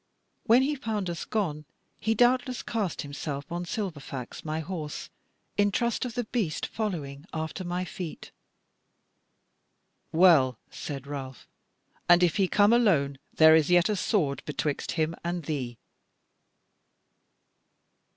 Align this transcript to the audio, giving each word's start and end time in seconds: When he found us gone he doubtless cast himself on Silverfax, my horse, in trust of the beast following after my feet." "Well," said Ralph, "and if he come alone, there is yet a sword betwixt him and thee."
When 0.47 0.63
he 0.63 0.73
found 0.73 1.11
us 1.11 1.25
gone 1.25 1.63
he 1.99 2.15
doubtless 2.15 2.63
cast 2.63 3.03
himself 3.03 3.51
on 3.51 3.65
Silverfax, 3.65 4.43
my 4.43 4.59
horse, 4.59 5.11
in 5.57 5.71
trust 5.71 6.05
of 6.05 6.15
the 6.15 6.23
beast 6.23 6.65
following 6.65 7.27
after 7.35 7.63
my 7.63 7.85
feet." 7.85 8.31
"Well," 10.11 10.57
said 10.71 11.05
Ralph, 11.05 11.47
"and 12.09 12.23
if 12.23 12.37
he 12.37 12.47
come 12.47 12.73
alone, 12.73 13.19
there 13.35 13.55
is 13.55 13.69
yet 13.69 13.89
a 13.89 13.95
sword 13.95 14.41
betwixt 14.45 14.93
him 14.93 15.13
and 15.23 15.43
thee." 15.43 15.77